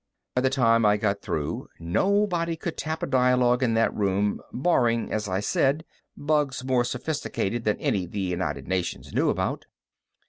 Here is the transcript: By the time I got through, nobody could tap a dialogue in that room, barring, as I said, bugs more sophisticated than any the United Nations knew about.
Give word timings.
By 0.33 0.41
the 0.41 0.49
time 0.49 0.83
I 0.83 0.97
got 0.97 1.21
through, 1.21 1.67
nobody 1.79 2.55
could 2.55 2.75
tap 2.75 3.03
a 3.03 3.05
dialogue 3.05 3.61
in 3.61 3.75
that 3.75 3.93
room, 3.93 4.41
barring, 4.51 5.11
as 5.13 5.29
I 5.29 5.41
said, 5.41 5.85
bugs 6.17 6.63
more 6.63 6.83
sophisticated 6.83 7.65
than 7.65 7.77
any 7.77 8.07
the 8.07 8.19
United 8.19 8.67
Nations 8.67 9.13
knew 9.13 9.29
about. 9.29 9.67